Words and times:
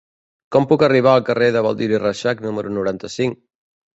Com 0.53 0.63
puc 0.71 0.85
arribar 0.85 1.11
al 1.17 1.25
carrer 1.27 1.49
de 1.57 1.61
Baldiri 1.67 2.01
Reixac 2.05 2.43
número 2.45 2.75
noranta-cinc? 2.79 3.37